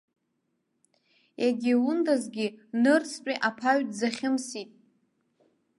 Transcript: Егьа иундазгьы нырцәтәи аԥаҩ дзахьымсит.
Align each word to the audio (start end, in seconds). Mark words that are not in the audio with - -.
Егьа 1.45 1.73
иундазгьы 1.75 2.47
нырцәтәи 2.81 3.41
аԥаҩ 3.47 3.79
дзахьымсит. 3.89 4.71